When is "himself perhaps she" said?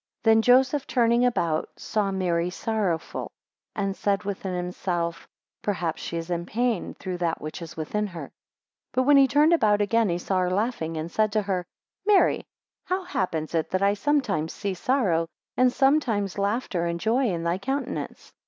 4.55-6.17